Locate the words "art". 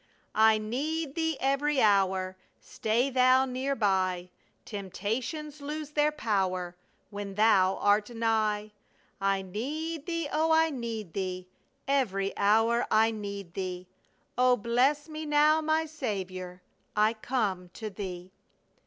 7.75-8.09